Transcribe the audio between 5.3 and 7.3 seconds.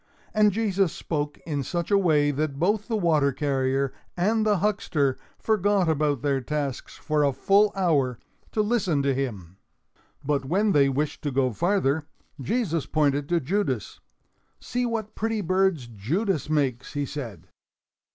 forgot about their tasks for